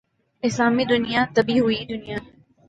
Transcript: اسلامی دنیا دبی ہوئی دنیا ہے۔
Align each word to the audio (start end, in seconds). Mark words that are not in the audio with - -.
اسلامی 0.43 0.83
دنیا 0.91 1.21
دبی 1.35 1.57
ہوئی 1.59 1.79
دنیا 1.89 2.15
ہے۔ 2.15 2.29